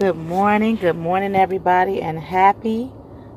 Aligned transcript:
Good 0.00 0.16
morning, 0.16 0.76
good 0.76 0.96
morning, 0.96 1.36
everybody, 1.36 2.00
and 2.00 2.18
happy 2.18 2.90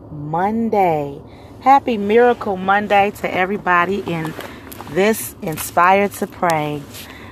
Monday. 0.09 1.21
Happy 1.59 1.97
Miracle 1.97 2.55
Monday 2.55 3.11
to 3.17 3.29
everybody 3.29 3.99
in 3.99 4.33
this 4.91 5.35
Inspired 5.41 6.13
to 6.13 6.27
Pray. 6.27 6.81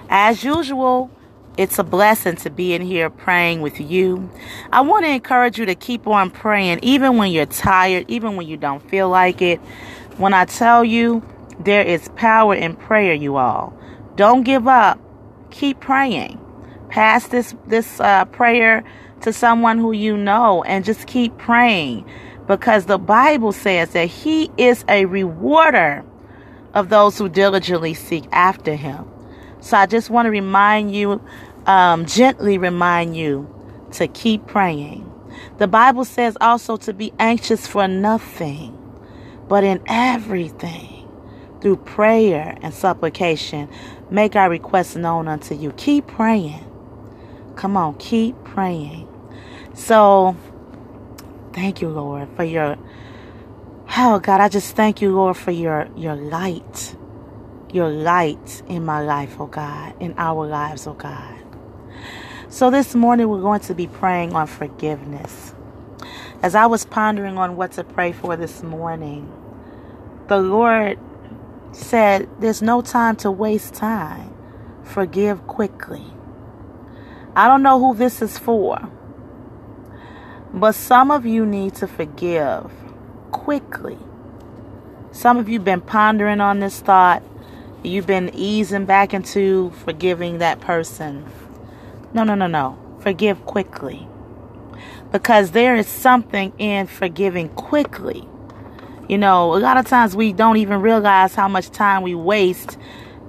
As 0.10 0.44
usual, 0.44 1.10
it's 1.58 1.80
a 1.80 1.84
blessing 1.86 2.36
to 2.36 2.50
be 2.50 2.74
in 2.74 2.82
here 2.82 3.10
praying 3.10 3.62
with 3.62 3.80
you. 3.80 4.30
I 4.70 4.82
want 4.82 5.06
to 5.06 5.12
encourage 5.12 5.58
you 5.58 5.66
to 5.66 5.76
keep 5.76 6.08
on 6.08 6.30
praying, 6.30 6.80
even 6.82 7.16
when 7.16 7.32
you're 7.32 7.46
tired, 7.46 8.08
even 8.10 8.36
when 8.36 8.50
you 8.50 8.58
don't 8.58 8.86
feel 8.90 9.08
like 9.08 9.42
it. 9.42 9.60
When 10.18 10.34
I 10.34 10.44
tell 10.44 10.84
you 10.84 11.24
there 11.58 11.84
is 11.84 12.10
power 12.18 12.54
in 12.54 12.76
prayer, 12.76 13.14
you 13.14 13.38
all, 13.38 13.74
don't 14.18 14.44
give 14.44 14.68
up. 14.68 15.00
Keep 15.52 15.80
praying. 15.80 16.41
Pass 16.92 17.30
this 17.30 17.56
this 17.68 18.02
uh, 18.02 18.26
prayer 18.26 18.84
to 19.22 19.32
someone 19.34 19.78
who 19.80 19.94
you 19.94 20.18
know 20.18 20.64
and 20.64 20.84
just 20.84 21.08
keep 21.08 21.38
praying 21.38 22.06
because 22.48 22.86
the 22.86 23.00
Bible 23.00 23.54
says 23.54 23.92
that 23.92 24.08
He 24.08 24.52
is 24.58 24.84
a 24.90 25.06
rewarder 25.06 26.04
of 26.74 26.90
those 26.90 27.18
who 27.18 27.30
diligently 27.30 27.94
seek 27.94 28.26
after 28.34 28.76
Him. 28.76 29.06
So 29.62 29.78
I 29.78 29.86
just 29.86 30.10
want 30.10 30.26
to 30.26 30.32
remind 30.32 30.94
you, 30.94 31.22
um, 31.66 32.06
gently 32.06 32.58
remind 32.58 33.16
you 33.16 33.48
to 33.94 34.08
keep 34.10 34.46
praying. 34.48 35.10
The 35.60 35.68
Bible 35.70 36.04
says 36.06 36.38
also 36.42 36.78
to 36.78 36.94
be 36.94 37.14
anxious 37.20 37.68
for 37.68 37.88
nothing, 37.88 38.78
but 39.48 39.64
in 39.64 39.82
everything, 39.88 41.10
through 41.62 41.78
prayer 41.78 42.58
and 42.62 42.74
supplication, 42.74 43.70
make 44.10 44.36
our 44.36 44.50
requests 44.50 44.98
known 44.98 45.30
unto 45.30 45.56
you. 45.56 45.72
Keep 45.74 46.08
praying. 46.08 46.66
Come 47.62 47.78
on, 47.78 47.94
keep 48.00 48.44
praying. 48.44 49.08
So, 49.76 50.36
thank 51.54 51.80
you, 51.80 51.90
Lord, 51.90 52.28
for 52.36 52.44
your. 52.44 52.76
Oh 53.96 54.18
God, 54.18 54.42
I 54.42 54.50
just 54.50 54.76
thank 54.76 55.00
you, 55.00 55.16
Lord, 55.16 55.38
for 55.38 55.52
your 55.52 55.88
your 55.96 56.16
light, 56.16 56.96
your 57.72 57.88
light 57.88 58.64
in 58.68 58.84
my 58.84 59.00
life, 59.04 59.36
oh 59.40 59.46
God, 59.46 59.94
in 60.02 60.16
our 60.18 60.48
lives, 60.48 60.88
oh 60.88 60.94
God. 60.94 61.36
So 62.50 62.72
this 62.72 62.96
morning 62.96 63.30
we're 63.30 63.42
going 63.42 63.62
to 63.62 63.76
be 63.76 63.86
praying 63.86 64.34
on 64.34 64.48
forgiveness. 64.48 65.54
As 66.42 66.56
I 66.56 66.66
was 66.66 66.84
pondering 66.84 67.38
on 67.38 67.58
what 67.58 67.74
to 67.74 67.84
pray 67.84 68.12
for 68.12 68.36
this 68.36 68.64
morning, 68.64 69.32
the 70.30 70.40
Lord 70.40 70.98
said, 71.74 72.28
"There's 72.40 72.64
no 72.64 72.82
time 72.82 73.18
to 73.18 73.30
waste 73.30 73.76
time. 73.76 74.34
Forgive 74.84 75.46
quickly." 75.46 76.06
I 77.36 77.48
don't 77.48 77.64
know 77.64 77.80
who 77.80 77.96
this 77.96 78.22
is 78.22 78.38
for. 78.38 78.90
But 80.54 80.76
some 80.76 81.12
of 81.12 81.26
you 81.26 81.46
need 81.46 81.76
to 81.76 81.88
forgive 81.88 82.70
quickly. 83.32 83.98
Some 85.12 85.38
of 85.38 85.48
you 85.48 85.60
have 85.60 85.66
been 85.66 85.82
pondering 85.82 86.42
on 86.42 86.60
this 86.60 86.80
thought. 86.82 87.24
You've 87.84 88.08
been 88.08 88.32
easing 88.34 88.86
back 88.86 89.14
into 89.14 89.72
forgiving 89.86 90.40
that 90.40 90.60
person. 90.60 91.26
No, 92.14 92.24
no, 92.24 92.36
no, 92.36 92.48
no. 92.48 92.78
Forgive 93.00 93.46
quickly. 93.46 94.08
Because 95.12 95.52
there 95.52 95.76
is 95.76 95.88
something 95.88 96.54
in 96.58 96.88
forgiving 96.88 97.50
quickly. 97.50 98.28
You 99.08 99.18
know, 99.18 99.56
a 99.56 99.60
lot 99.60 99.78
of 99.78 99.86
times 99.88 100.16
we 100.16 100.34
don't 100.34 100.58
even 100.58 100.82
realize 100.82 101.34
how 101.34 101.48
much 101.48 101.70
time 101.72 102.02
we 102.02 102.16
waste 102.16 102.78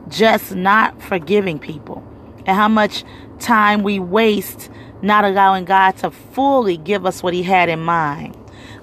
just 0.08 0.54
not 0.54 1.00
forgiving 1.00 1.58
people 1.58 2.04
and 2.46 2.56
how 2.56 2.68
much 2.68 3.04
time 3.42 3.82
we 3.82 3.98
waste 3.98 4.70
not 5.02 5.24
allowing 5.24 5.64
God 5.64 5.96
to 5.98 6.10
fully 6.10 6.76
give 6.76 7.04
us 7.04 7.22
what 7.22 7.34
He 7.34 7.42
had 7.42 7.68
in 7.68 7.80
mind. 7.80 8.36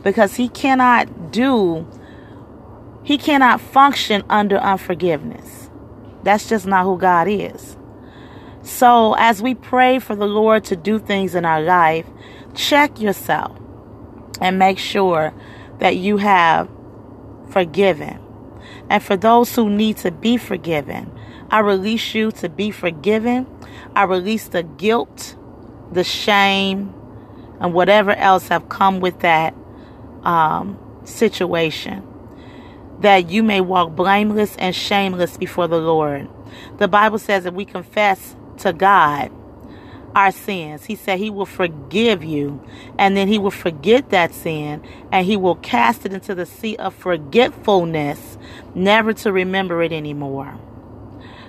Because 0.04 0.36
He 0.36 0.50
cannot 0.50 1.32
do, 1.32 1.88
He 3.04 3.18
cannot 3.18 3.62
function 3.62 4.24
under 4.30 4.58
unforgiveness. 4.58 5.70
That's 6.24 6.50
just 6.50 6.66
not 6.68 6.84
who 6.84 6.98
God 6.98 7.28
is. 7.28 7.78
So, 8.62 9.16
as 9.18 9.42
we 9.42 9.56
pray 9.56 10.00
for 10.00 10.16
the 10.16 10.28
Lord 10.28 10.66
to 10.66 10.76
do 10.76 11.00
things 11.00 11.34
in 11.34 11.46
our 11.46 11.62
life, 11.62 12.06
check 12.54 13.00
yourself 13.00 13.58
and 14.42 14.60
make 14.60 14.78
sure 14.78 15.34
that 15.80 15.96
you 15.96 16.18
have 16.18 16.70
forgiven. 17.50 18.20
And 18.90 19.02
for 19.02 19.18
those 19.18 19.56
who 19.56 19.70
need 19.70 19.98
to 19.98 20.12
be 20.12 20.38
forgiven, 20.38 21.12
I 21.52 21.60
release 21.60 22.14
you 22.14 22.32
to 22.34 22.50
be 22.50 22.72
forgiven. 22.72 23.48
I 23.96 24.04
release 24.04 24.48
the 24.48 24.64
guilt 24.64 25.36
the 25.92 26.04
shame, 26.04 26.94
and 27.60 27.74
whatever 27.74 28.12
else 28.12 28.48
have 28.50 28.70
come 28.70 29.00
with 29.00 29.20
that 29.20 29.56
um, 30.24 30.78
situation. 31.04 32.06
That 33.00 33.30
you 33.30 33.44
may 33.44 33.62
walk 33.62 33.96
blameless 33.96 34.56
and 34.58 34.76
shameless 34.76 35.38
before 35.38 35.68
the 35.68 35.80
Lord. 35.80 36.30
The 36.78 36.88
Bible 36.88 37.18
says 37.18 37.46
that 37.46 37.54
we 37.54 37.66
confess 37.66 38.36
to 38.58 38.74
God 38.74 39.32
our 40.16 40.32
sins. 40.32 40.86
He 40.86 40.96
said 40.96 41.20
he 41.20 41.30
will 41.30 41.46
forgive 41.46 42.24
you 42.24 42.64
and 42.98 43.16
then 43.16 43.28
he 43.28 43.38
will 43.38 43.52
forget 43.52 44.10
that 44.10 44.34
sin 44.34 44.84
and 45.12 45.26
he 45.26 45.38
will 45.38 45.56
cast 45.56 46.06
it 46.06 46.14
into 46.14 46.36
the 46.36 46.46
sea 46.46 46.76
of 46.78 46.94
forgetfulness, 46.96 48.38
never 48.76 49.14
to 49.14 49.32
remember 49.32 49.82
it 49.84 49.92
anymore. 49.92 50.58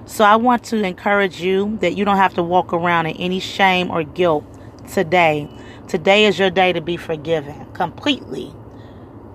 So 0.06 0.25
I 0.25 0.37
want 0.37 0.65
to 0.65 0.82
encourage 0.82 1.41
you 1.41 1.78
that 1.81 1.97
you 1.97 2.04
don't 2.04 2.16
have 2.16 2.34
to 2.34 2.43
walk 2.43 2.72
around 2.72 3.06
in 3.06 3.16
any 3.16 3.41
shame 3.41 3.91
or 3.91 4.03
guilt 4.03 4.44
today. 4.92 5.48
Today 5.88 6.25
is 6.25 6.38
your 6.38 6.50
day 6.50 6.72
to 6.72 6.81
be 6.81 6.97
forgiven 6.97 7.66
completely 7.72 8.53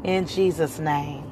in 0.03 0.27
Jesus' 0.27 0.79
name. 0.79 1.23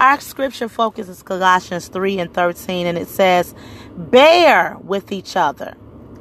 Our 0.00 0.20
scripture 0.20 0.68
focuses 0.68 1.22
Colossians 1.22 1.88
3 1.88 2.20
and 2.20 2.32
13, 2.32 2.86
and 2.86 2.96
it 2.96 3.08
says, 3.08 3.54
Bear 3.96 4.76
with 4.80 5.10
each 5.10 5.36
other 5.36 5.76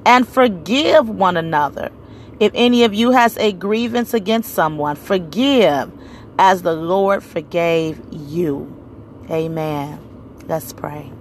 and 0.08 0.28
forgive 0.28 1.10
one 1.10 1.38
another. 1.38 1.92
If 2.40 2.54
any 2.56 2.86
of 2.86 2.96
you 2.96 3.12
has 3.12 3.38
a 3.38 3.52
grievance 3.52 4.16
against 4.16 4.54
someone, 4.56 4.96
forgive 4.96 5.92
as 6.40 6.64
the 6.64 6.74
Lord 6.74 7.24
forgave 7.24 8.02
you. 8.12 8.74
Amen. 9.30 10.00
Let's 10.48 10.74
pray. 10.74 11.12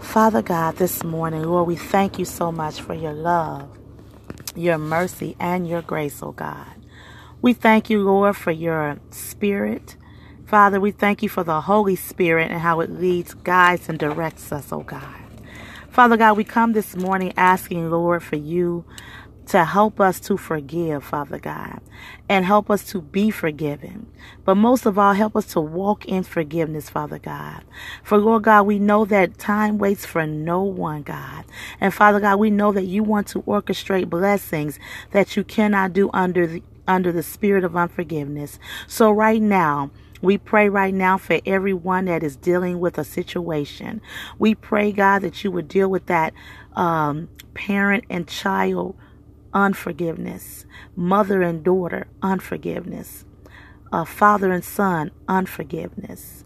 Father 0.00 0.42
God, 0.42 0.76
this 0.76 1.04
morning, 1.04 1.44
Lord, 1.44 1.68
we 1.68 1.76
thank 1.76 2.18
you 2.18 2.24
so 2.24 2.50
much 2.50 2.80
for 2.80 2.94
your 2.94 3.12
love, 3.12 3.68
your 4.56 4.78
mercy, 4.78 5.36
and 5.38 5.68
your 5.68 5.82
grace, 5.82 6.22
oh 6.22 6.32
God. 6.32 6.66
We 7.42 7.52
thank 7.52 7.90
you, 7.90 8.02
Lord, 8.02 8.36
for 8.36 8.52
your 8.52 8.98
spirit. 9.10 9.96
Father, 10.46 10.80
we 10.80 10.92
thank 10.92 11.22
you 11.22 11.28
for 11.28 11.44
the 11.44 11.62
Holy 11.62 11.96
Spirit 11.96 12.50
and 12.50 12.60
how 12.60 12.80
it 12.80 12.90
leads, 12.90 13.34
guides, 13.34 13.88
and 13.88 13.98
directs 13.98 14.50
us, 14.52 14.72
oh 14.72 14.80
God. 14.80 15.29
Father 15.90 16.16
God, 16.16 16.36
we 16.36 16.44
come 16.44 16.72
this 16.72 16.94
morning 16.94 17.32
asking, 17.36 17.90
Lord, 17.90 18.22
for 18.22 18.36
you 18.36 18.84
to 19.46 19.64
help 19.64 20.00
us 20.00 20.20
to 20.20 20.36
forgive, 20.36 21.02
Father 21.02 21.40
God, 21.40 21.80
and 22.28 22.44
help 22.44 22.70
us 22.70 22.84
to 22.90 23.00
be 23.00 23.32
forgiven. 23.32 24.06
But 24.44 24.54
most 24.54 24.86
of 24.86 25.00
all, 25.00 25.14
help 25.14 25.34
us 25.34 25.46
to 25.46 25.60
walk 25.60 26.06
in 26.06 26.22
forgiveness, 26.22 26.88
Father 26.88 27.18
God. 27.18 27.64
For 28.04 28.18
Lord 28.18 28.44
God, 28.44 28.62
we 28.62 28.78
know 28.78 29.04
that 29.06 29.36
time 29.36 29.78
waits 29.78 30.06
for 30.06 30.24
no 30.28 30.62
one, 30.62 31.02
God. 31.02 31.44
And 31.80 31.92
Father 31.92 32.20
God, 32.20 32.38
we 32.38 32.50
know 32.50 32.70
that 32.70 32.84
you 32.84 33.02
want 33.02 33.26
to 33.28 33.42
orchestrate 33.42 34.08
blessings 34.08 34.78
that 35.10 35.36
you 35.36 35.42
cannot 35.42 35.92
do 35.92 36.08
under 36.14 36.46
the 36.46 36.62
under 36.86 37.10
the 37.10 37.22
spirit 37.22 37.64
of 37.64 37.76
unforgiveness. 37.76 38.60
So 38.86 39.10
right 39.10 39.42
now, 39.42 39.90
we 40.22 40.38
pray 40.38 40.68
right 40.68 40.94
now 40.94 41.18
for 41.18 41.40
everyone 41.46 42.06
that 42.06 42.22
is 42.22 42.36
dealing 42.36 42.80
with 42.80 42.98
a 42.98 43.04
situation. 43.04 44.00
We 44.38 44.54
pray, 44.54 44.92
God, 44.92 45.20
that 45.22 45.42
you 45.44 45.50
would 45.50 45.68
deal 45.68 45.88
with 45.88 46.06
that 46.06 46.34
um, 46.74 47.28
parent 47.54 48.04
and 48.10 48.28
child 48.28 48.96
unforgiveness, 49.52 50.66
mother 50.94 51.42
and 51.42 51.64
daughter, 51.64 52.06
unforgiveness, 52.22 53.24
uh, 53.92 54.04
father 54.04 54.52
and 54.52 54.64
son, 54.64 55.10
unforgiveness. 55.28 56.44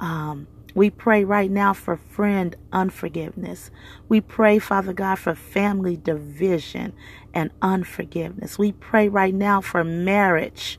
Um, 0.00 0.48
we 0.74 0.90
pray 0.90 1.24
right 1.24 1.50
now 1.50 1.72
for 1.72 1.96
friend 1.96 2.56
unforgiveness. 2.72 3.70
We 4.08 4.20
pray, 4.20 4.58
Father 4.58 4.92
God, 4.92 5.18
for 5.18 5.34
family 5.34 5.96
division 5.96 6.92
and 7.34 7.50
unforgiveness. 7.60 8.58
We 8.58 8.72
pray 8.72 9.08
right 9.08 9.34
now 9.34 9.60
for 9.60 9.84
marriage 9.84 10.78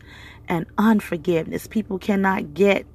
and 0.52 0.68
unforgiveness. 0.78 1.66
People 1.66 1.98
cannot 1.98 2.54
get 2.54 2.86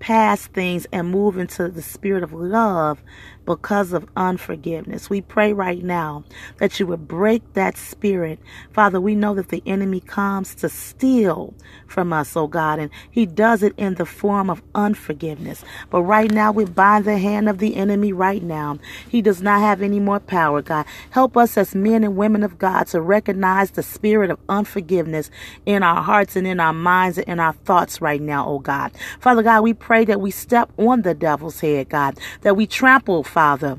past 0.00 0.52
things 0.52 0.86
and 0.92 1.08
move 1.10 1.38
into 1.38 1.68
the 1.68 1.80
spirit 1.80 2.24
of 2.24 2.32
love 2.32 3.02
because 3.46 3.94
of 3.94 4.06
unforgiveness. 4.16 5.10
We 5.10 5.22
pray 5.22 5.54
right 5.54 5.82
now 5.82 6.24
that 6.58 6.80
you 6.80 6.86
would 6.88 7.08
break 7.08 7.42
that 7.54 7.78
spirit. 7.78 8.40
Father, 8.72 9.00
we 9.00 9.14
know 9.14 9.34
that 9.34 9.50
the 9.50 9.62
enemy 9.66 10.00
comes 10.00 10.54
to 10.56 10.68
steal 10.68 11.54
from 11.86 12.12
us, 12.12 12.36
oh 12.36 12.48
God, 12.48 12.80
and 12.80 12.90
he 13.10 13.26
does 13.26 13.62
it 13.62 13.74
in 13.78 13.94
the 13.96 14.06
form 14.06 14.50
of 14.50 14.62
unforgiveness. 14.74 15.64
But 15.90 16.02
right 16.02 16.30
now, 16.30 16.52
we 16.52 16.66
bind 16.66 17.06
the 17.06 17.18
hand 17.18 17.48
of 17.48 17.58
the 17.58 17.76
enemy 17.76 18.12
right 18.12 18.42
now. 18.42 18.78
He 19.08 19.22
does 19.22 19.42
not 19.42 19.60
have 19.60 19.82
any 19.82 20.00
more 20.00 20.20
power, 20.20 20.62
God. 20.62 20.86
Help 21.10 21.36
us 21.36 21.56
as 21.56 21.74
men 21.74 22.04
and 22.04 22.16
women 22.16 22.42
of 22.42 22.58
God 22.58 22.88
to 22.88 23.00
recognize 23.00 23.72
the 23.72 23.82
spirit 23.84 24.30
of 24.30 24.38
unforgiveness 24.48 25.30
in 25.66 25.82
our 25.82 26.02
hearts 26.02 26.36
and 26.36 26.46
in 26.46 26.60
our 26.60 26.74
minds 26.74 27.18
and 27.18 27.28
in 27.28 27.40
our 27.40 27.52
thoughts 27.52 28.00
right 28.00 28.20
now, 28.20 28.46
oh 28.46 28.58
God. 28.58 28.92
Father 29.20 29.42
God, 29.42 29.62
we 29.62 29.74
pray 29.74 30.04
that 30.04 30.20
we 30.20 30.30
step 30.30 30.70
on 30.78 31.02
the 31.02 31.14
devil's 31.14 31.60
head, 31.60 31.88
God, 31.88 32.18
that 32.42 32.56
we 32.56 32.66
trample, 32.66 33.22
Father 33.36 33.78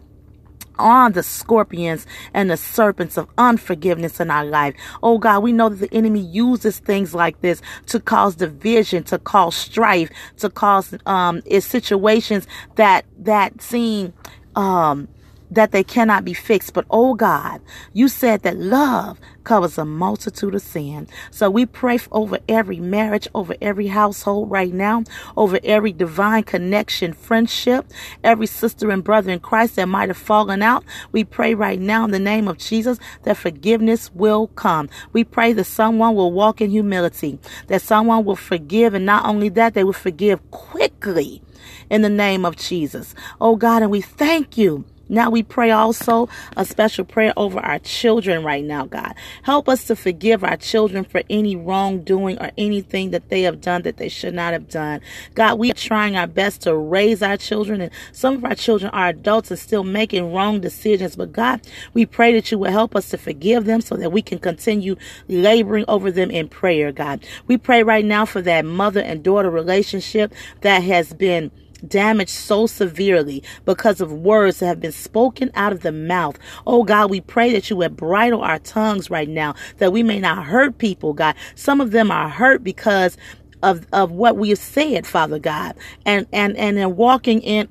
on 0.78 1.14
the 1.14 1.24
scorpions 1.24 2.06
and 2.32 2.52
the 2.52 2.58
serpents 2.58 3.18
of 3.18 3.28
unforgiveness 3.40 4.20
in 4.20 4.30
our 4.30 4.46
life. 4.46 4.76
Oh 5.02 5.18
God, 5.18 5.42
we 5.42 5.52
know 5.52 5.70
that 5.70 5.78
the 5.90 5.92
enemy 5.98 6.20
uses 6.20 6.78
things 6.78 7.16
like 7.16 7.42
this 7.42 7.60
to 7.88 8.00
cause 8.00 8.36
division, 8.36 9.04
to 9.06 9.18
cause 9.18 9.56
strife, 9.56 10.12
to 10.38 10.52
cause 10.52 10.94
um 11.08 11.42
situations 11.60 12.46
that 12.76 13.06
that 13.18 13.60
seem 13.64 14.14
um 14.56 15.08
that 15.52 15.72
they 15.72 15.84
cannot 15.84 16.26
be 16.26 16.34
fixed. 16.34 16.74
But 16.74 16.86
oh 16.90 17.14
God, 17.14 17.62
you 17.94 18.08
said 18.08 18.44
that 18.44 18.58
love 18.58 19.20
covers 19.44 19.78
a 19.78 19.86
multitude 19.86 20.56
of 20.56 20.62
sin. 20.62 21.08
So 21.32 21.50
we 21.50 21.66
pray 21.66 22.00
over 22.12 22.40
every 22.50 22.80
marriage, 22.80 23.28
over 23.34 23.56
every 23.62 23.88
household 23.88 24.52
right 24.52 24.74
now, 24.74 25.04
over 25.38 25.60
every 25.64 25.94
divine 25.94 26.44
connection, 26.44 27.14
friendship, 27.14 27.86
every 28.24 28.48
sister 28.48 28.92
and 28.92 29.04
brother 29.04 29.32
in 29.32 29.40
Christ 29.40 29.78
that 29.78 29.88
might 29.88 30.10
have 30.10 30.18
fallen 30.18 30.62
out. 30.62 30.84
We 31.12 31.24
pray 31.24 31.54
right 31.54 31.80
now 31.80 32.04
in 32.04 32.12
the 32.12 32.20
name 32.20 32.48
of 32.48 32.58
Jesus 32.58 33.00
that 33.24 33.38
forgiveness 33.38 34.12
will 34.14 34.48
come. 34.48 34.90
We 35.14 35.24
pray 35.24 35.54
that 35.54 35.64
someone 35.64 36.16
will 36.16 36.32
walk 36.32 36.62
in 36.62 36.70
humility, 36.70 37.40
that 37.68 37.82
someone 37.82 38.26
will 38.26 38.36
forgive, 38.36 38.94
and 38.94 39.06
not 39.06 39.26
only 39.26 39.50
that, 39.50 39.74
they 39.74 39.84
will 39.84 39.94
forgive 39.94 40.52
quickly 40.52 41.42
in 41.90 42.02
the 42.02 42.10
name 42.10 42.46
of 42.46 42.58
Jesus. 42.58 43.16
Oh 43.40 43.56
God, 43.56 43.82
and 43.82 43.92
we 43.92 44.02
thank 44.02 44.58
you 44.58 44.86
now 45.10 45.30
we 45.30 45.44
pray 45.44 45.72
also 45.72 46.30
a 46.56 46.66
special 46.66 47.06
prayer 47.06 47.34
over 47.38 47.60
our 47.60 47.80
children 47.80 48.44
right 48.44 48.64
now, 48.64 48.86
God. 48.86 49.14
Help 49.44 49.70
us 49.70 49.86
to 49.86 49.96
forgive 49.96 50.44
our 50.44 50.58
children 50.58 51.04
for 51.04 51.24
any 51.30 51.56
wrongdoing 51.56 52.40
or 52.40 52.52
anything 52.58 53.12
that 53.12 53.30
they 53.30 53.44
have 53.44 53.62
done 53.62 53.84
that 53.84 53.98
they 53.98 54.10
should 54.10 54.34
not 54.34 54.54
have 54.54 54.70
done. 54.70 55.02
God, 55.36 55.60
we 55.60 55.72
are 55.72 55.76
trying 55.76 56.16
our 56.16 56.28
best 56.28 56.62
to 56.64 56.76
raise 56.76 57.22
our 57.22 57.38
children, 57.38 57.82
and 57.82 57.92
some 58.12 58.36
of 58.36 58.46
our 58.46 58.56
children 58.56 58.92
are 58.92 59.08
adults 59.10 59.52
and 59.52 59.60
still 59.60 59.84
making 59.84 60.34
wrong 60.34 60.60
decisions. 60.60 61.16
But 61.16 61.32
God, 61.32 61.62
we 61.94 62.06
pray 62.06 62.34
that 62.34 62.52
you 62.52 62.58
will 62.58 62.72
help 62.72 62.96
us 62.96 63.10
to 63.10 63.18
forgive 63.18 63.66
them 63.66 63.82
so 63.82 63.96
that 63.96 64.12
we 64.12 64.22
can 64.22 64.40
continue 64.40 64.96
laboring 65.28 65.86
over 65.88 66.12
them 66.12 66.32
in 66.32 66.50
prayer, 66.50 66.92
God. 66.92 67.26
We 67.48 67.58
pray 67.58 67.84
right 67.84 68.06
now 68.06 68.26
for 68.26 68.42
that 68.42 68.66
mother 68.66 69.02
and 69.02 69.24
daughter 69.24 69.50
relationship 69.50 70.34
that 70.62 70.84
has 70.84 71.14
been 71.14 71.52
damaged 71.88 72.32
so 72.32 72.68
severely 72.68 73.44
because 73.66 74.02
of 74.02 74.12
words 74.14 74.60
that 74.60 74.68
have 74.68 74.82
been 74.82 74.92
spoken 74.92 75.52
out 75.56 75.74
of 75.74 75.82
the 75.82 75.92
mouth. 75.92 76.38
Oh 76.68 76.84
God, 76.84 77.10
we 77.12 77.22
pray 77.22 77.54
that 77.54 77.70
you 77.70 77.78
would 77.78 77.98
bridle 77.98 78.42
our 78.42 78.60
tongues 78.60 79.10
right 79.10 79.30
now, 79.30 79.56
that 79.78 79.94
we 79.94 80.04
may 80.04 80.20
not 80.20 80.46
hurt 80.46 80.78
people, 80.78 81.14
God. 81.14 81.36
Some 81.56 81.82
of 81.82 81.92
them 81.92 82.12
are 82.12 82.30
hurt 82.30 82.64
because 82.64 83.18
of, 83.64 83.88
of 83.94 84.12
what 84.12 84.38
we 84.38 84.50
have 84.50 84.60
said, 84.60 85.06
Father 85.08 85.40
God, 85.40 85.76
and, 86.06 86.28
and, 86.34 86.56
and 86.58 86.78
in 86.78 86.96
walking 86.96 87.42
in 87.42 87.68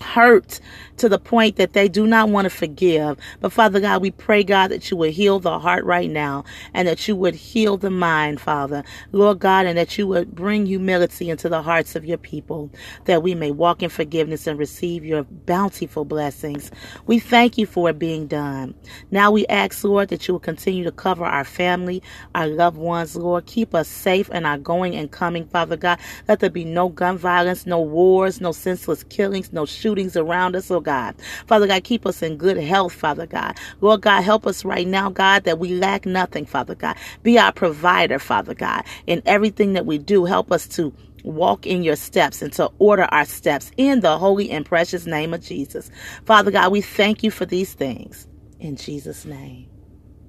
hurt 0.00 0.60
to 0.98 1.08
the 1.08 1.18
point 1.18 1.56
that 1.56 1.72
they 1.74 1.88
do 1.88 2.06
not 2.06 2.28
want 2.30 2.46
to 2.46 2.50
forgive. 2.50 3.18
But 3.40 3.52
Father 3.52 3.80
God, 3.80 4.02
we 4.02 4.10
pray, 4.12 4.44
God, 4.44 4.68
that 4.68 4.90
you 4.90 4.96
would 4.98 5.12
heal 5.12 5.40
the 5.40 5.58
heart 5.58 5.84
right 5.84 6.10
now 6.10 6.44
and 6.74 6.88
that 6.88 7.08
you 7.08 7.16
would 7.16 7.34
heal 7.34 7.76
the 7.78 7.90
mind, 7.90 8.40
Father. 8.40 8.84
Lord 9.12 9.40
God, 9.40 9.66
and 9.66 9.78
that 9.78 9.98
you 9.98 10.06
would 10.08 10.34
bring 10.34 10.66
humility 10.66 11.30
into 11.30 11.48
the 11.48 11.62
hearts 11.62 11.96
of 11.96 12.04
your 12.04 12.18
people 12.18 12.70
that 13.06 13.22
we 13.22 13.34
may 13.34 13.50
walk 13.50 13.82
in 13.82 13.90
forgiveness 13.90 14.46
and 14.46 14.58
receive 14.58 15.04
your 15.04 15.24
bountiful 15.24 16.04
blessings. 16.04 16.70
We 17.06 17.18
thank 17.18 17.58
you 17.58 17.66
for 17.66 17.90
it 17.90 17.98
being 17.98 18.26
done. 18.26 18.74
Now 19.10 19.30
we 19.30 19.46
ask, 19.48 19.84
Lord, 19.84 20.08
that 20.10 20.28
you 20.28 20.34
will 20.34 20.40
continue 20.40 20.84
to 20.84 20.92
cover 20.92 21.24
our 21.24 21.44
family, 21.44 22.02
our 22.34 22.46
loved 22.46 22.78
ones, 22.78 23.16
Lord. 23.16 23.46
Keep 23.46 23.74
us 23.74 23.88
safe 23.88 24.30
in 24.30 24.46
our 24.46 24.58
going 24.58 24.96
and 24.96 25.10
coming, 25.10 25.46
Father 25.46 25.76
God. 25.76 25.98
Let 26.28 26.40
there 26.40 26.50
be 26.50 26.64
no 26.64 26.90
gun 26.90 27.18
violence, 27.18 27.66
no 27.66 27.80
wars, 27.80 28.40
no 28.40 28.52
senseless 28.52 29.04
killings, 29.04 29.52
no 29.52 29.66
shootings 29.80 30.16
around 30.16 30.56
us, 30.56 30.70
oh 30.70 30.80
God. 30.80 31.16
Father 31.46 31.66
God, 31.66 31.84
keep 31.84 32.06
us 32.06 32.22
in 32.22 32.36
good 32.36 32.58
health, 32.58 32.92
Father 32.94 33.26
God. 33.26 33.58
Lord 33.80 34.02
God, 34.02 34.22
help 34.22 34.46
us 34.46 34.64
right 34.64 34.86
now, 34.86 35.10
God, 35.10 35.44
that 35.44 35.58
we 35.58 35.74
lack 35.74 36.06
nothing, 36.06 36.46
Father 36.46 36.76
God. 36.76 36.96
Be 37.24 37.38
our 37.38 37.52
provider, 37.52 38.18
Father 38.20 38.54
God. 38.54 38.84
In 39.06 39.22
everything 39.26 39.74
that 39.74 39.86
we 39.86 39.98
do, 39.98 40.26
help 40.26 40.52
us 40.52 40.68
to 40.68 40.92
walk 41.24 41.66
in 41.66 41.82
your 41.84 41.96
steps 41.96 42.42
and 42.42 42.52
to 42.54 42.70
order 42.78 43.04
our 43.04 43.26
steps 43.26 43.72
in 43.76 44.00
the 44.00 44.18
holy 44.18 44.50
and 44.50 44.66
precious 44.66 45.06
name 45.06 45.34
of 45.34 45.42
Jesus. 45.42 45.90
Father 46.26 46.50
God, 46.50 46.72
we 46.72 46.82
thank 46.82 47.22
you 47.22 47.30
for 47.30 47.46
these 47.46 47.74
things. 47.74 48.26
In 48.60 48.76
Jesus' 48.76 49.24
name, 49.24 49.68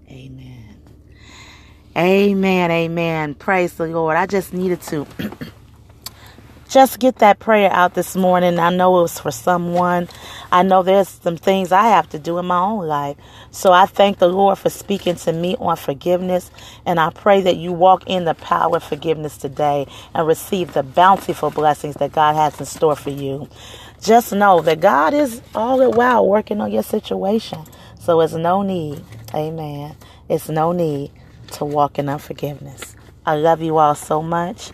amen. 0.09 0.77
Amen. 1.97 2.71
Amen. 2.71 3.35
Praise 3.35 3.73
the 3.75 3.87
Lord. 3.87 4.17
I 4.17 4.25
just 4.25 4.53
needed 4.53 4.81
to. 4.83 5.07
just 6.71 6.99
get 6.99 7.17
that 7.17 7.39
prayer 7.39 7.69
out 7.69 7.95
this 7.95 8.15
morning. 8.15 8.57
I 8.57 8.69
know 8.69 8.99
it 8.99 9.01
was 9.01 9.19
for 9.19 9.31
someone. 9.31 10.07
I 10.53 10.63
know 10.63 10.83
there's 10.83 11.09
some 11.09 11.35
things 11.35 11.73
I 11.73 11.83
have 11.89 12.07
to 12.11 12.19
do 12.19 12.37
in 12.37 12.45
my 12.45 12.59
own 12.59 12.87
life. 12.87 13.17
So 13.51 13.73
I 13.73 13.85
thank 13.85 14.19
the 14.19 14.29
Lord 14.29 14.57
for 14.57 14.69
speaking 14.69 15.15
to 15.15 15.33
me 15.33 15.57
on 15.59 15.75
forgiveness. 15.75 16.49
And 16.85 16.97
I 16.97 17.09
pray 17.09 17.41
that 17.41 17.57
you 17.57 17.73
walk 17.73 18.05
in 18.07 18.23
the 18.23 18.35
power 18.35 18.77
of 18.77 18.85
forgiveness 18.85 19.37
today 19.37 19.85
and 20.13 20.25
receive 20.25 20.71
the 20.71 20.81
bountiful 20.81 21.51
blessings 21.51 21.95
that 21.95 22.13
God 22.13 22.35
has 22.35 22.57
in 22.57 22.65
store 22.65 22.95
for 22.95 23.09
you. 23.09 23.49
Just 24.01 24.31
know 24.31 24.61
that 24.61 24.79
God 24.79 25.13
is 25.13 25.41
all 25.53 25.77
the 25.77 25.89
while 25.89 26.25
working 26.25 26.61
on 26.61 26.71
your 26.71 26.83
situation. 26.83 27.59
So 27.99 28.21
it's 28.21 28.33
no 28.33 28.61
need, 28.61 29.03
amen. 29.35 29.97
It's 30.29 30.47
no 30.47 30.71
need 30.71 31.11
to 31.51 31.65
walk 31.65 31.99
in 31.99 32.07
unforgiveness. 32.07 32.95
I 33.25 33.35
love 33.35 33.61
you 33.61 33.77
all 33.77 33.93
so 33.93 34.21
much. 34.23 34.71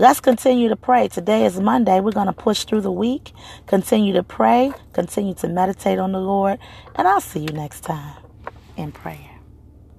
Let's 0.00 0.18
continue 0.18 0.70
to 0.70 0.76
pray. 0.76 1.08
Today 1.08 1.44
is 1.44 1.60
Monday. 1.60 2.00
We're 2.00 2.12
going 2.12 2.26
to 2.26 2.32
push 2.32 2.64
through 2.64 2.80
the 2.80 2.90
week, 2.90 3.34
continue 3.66 4.14
to 4.14 4.22
pray, 4.22 4.72
continue 4.94 5.34
to 5.34 5.48
meditate 5.48 5.98
on 5.98 6.12
the 6.12 6.20
Lord, 6.20 6.58
and 6.94 7.06
I'll 7.06 7.20
see 7.20 7.40
you 7.40 7.48
next 7.48 7.82
time 7.82 8.16
in 8.78 8.92
prayer. 8.92 9.29